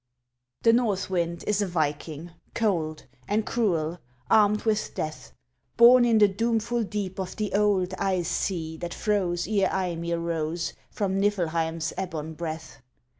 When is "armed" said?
4.31-4.63